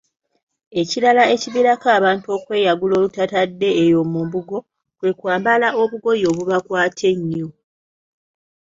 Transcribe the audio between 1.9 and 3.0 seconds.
abantu okweyagula